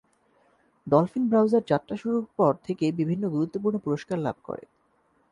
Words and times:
Dolphin 0.87 1.23
browser 1.29 1.63
যাত্রা 1.67 1.95
শুরুর 1.97 2.25
পর 2.37 2.53
থেকেই 2.65 2.93
বিভিন্ন 2.99 3.23
গুরুত্বপূর্ণ 3.29 3.75
পুরস্কার 3.85 4.17
লাভ 4.19 4.37
করে। 4.43 4.63